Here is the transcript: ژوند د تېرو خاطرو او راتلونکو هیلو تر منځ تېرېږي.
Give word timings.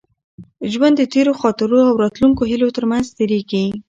ژوند 0.71 0.95
د 0.97 1.01
تېرو 1.13 1.31
خاطرو 1.41 1.77
او 1.89 1.95
راتلونکو 2.03 2.41
هیلو 2.51 2.75
تر 2.77 2.83
منځ 2.91 3.05
تېرېږي. 3.17 3.63